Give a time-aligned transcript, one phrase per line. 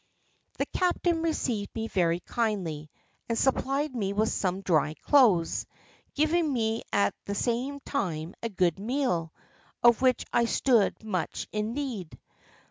[0.57, 2.89] "The captain received me very kindly,
[3.29, 5.67] and supplied me with some dry clothes,
[6.15, 9.31] giving me at the same time a good meal,
[9.83, 12.17] of which I stood much in need.